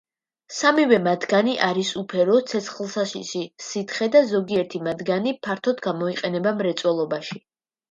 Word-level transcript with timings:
სამივე 0.59 0.97
მათგანი 1.07 1.51
არის 1.65 1.91
უფერო, 2.01 2.37
ცეცხლსაშიში 2.53 3.43
სითხე 3.67 4.09
და 4.17 4.25
ზოგიერთი 4.33 4.83
მათგანი 4.89 5.37
ფართოდ 5.47 5.87
გამოიყენება 5.87 6.57
მრეწველობაში. 6.65 7.41